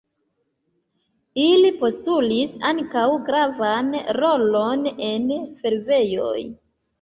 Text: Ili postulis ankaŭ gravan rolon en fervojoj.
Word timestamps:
Ili 1.43 1.69
postulis 1.83 2.55
ankaŭ 2.69 3.03
gravan 3.27 3.91
rolon 4.21 4.89
en 5.11 5.29
fervojoj. 5.61 6.35